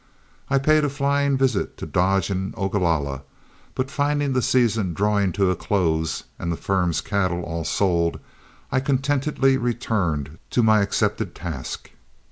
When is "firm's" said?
6.57-7.01